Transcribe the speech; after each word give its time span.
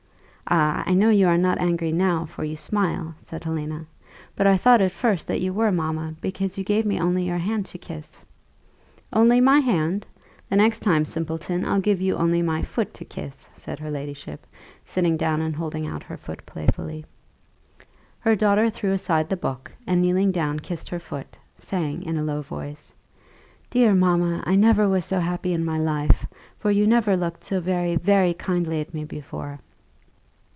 "Ah, 0.53 0.83
I 0.85 0.93
know 0.95 1.09
you 1.09 1.27
are 1.29 1.37
not 1.37 1.59
angry 1.59 1.93
now, 1.93 2.25
for 2.25 2.43
you 2.43 2.57
smile," 2.57 3.15
said 3.19 3.45
Helena; 3.45 3.85
"but 4.35 4.45
I 4.45 4.57
thought 4.57 4.81
at 4.81 4.91
first 4.91 5.25
that 5.29 5.39
you 5.39 5.53
were, 5.53 5.71
mamma, 5.71 6.15
because 6.19 6.57
you 6.57 6.65
gave 6.65 6.85
me 6.85 6.99
only 6.99 7.23
your 7.23 7.37
hand 7.37 7.65
to 7.67 7.77
kiss." 7.77 8.21
"Only 9.13 9.39
my 9.39 9.59
hand! 9.61 10.05
The 10.49 10.57
next 10.57 10.81
time, 10.81 11.05
simpleton, 11.05 11.63
I'll 11.63 11.79
give 11.79 12.01
you 12.01 12.17
only 12.17 12.41
my 12.41 12.63
foot 12.63 12.93
to 12.95 13.05
kiss," 13.05 13.47
said 13.53 13.79
her 13.79 13.89
ladyship, 13.89 14.45
sitting 14.83 15.15
down, 15.15 15.39
and 15.41 15.55
holding 15.55 15.87
out 15.87 16.03
her 16.03 16.17
foot 16.17 16.45
playfully. 16.45 17.05
Her 18.19 18.35
daughter 18.35 18.69
threw 18.69 18.91
aside 18.91 19.29
the 19.29 19.37
book, 19.37 19.71
and 19.87 20.01
kneeling 20.01 20.33
down 20.33 20.59
kissed 20.59 20.89
her 20.89 20.99
foot, 20.99 21.37
saying, 21.57 22.03
in 22.03 22.17
a 22.17 22.23
low 22.23 22.41
voice, 22.41 22.93
"Dear 23.69 23.93
mamma, 23.95 24.43
I 24.45 24.55
never 24.55 24.89
was 24.89 25.05
so 25.05 25.21
happy 25.21 25.53
in 25.53 25.63
my 25.63 25.77
life; 25.77 26.25
for 26.57 26.71
you 26.71 26.85
never 26.87 27.15
looked 27.15 27.45
so 27.45 27.61
very, 27.61 27.95
very 27.95 28.33
kindly 28.33 28.81
at 28.81 28.93
me 28.93 29.05
before." 29.05 29.59